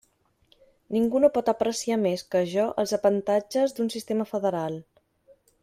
[0.95, 4.81] Ningú no pot apreciar més que jo els avantatges d'un sistema federal.